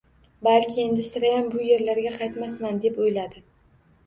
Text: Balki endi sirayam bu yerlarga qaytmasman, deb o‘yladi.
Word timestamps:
Balki 0.47 0.79
endi 0.83 1.05
sirayam 1.09 1.51
bu 1.57 1.61
yerlarga 1.67 2.15
qaytmasman, 2.17 2.81
deb 2.89 2.99
o‘yladi. 3.05 3.45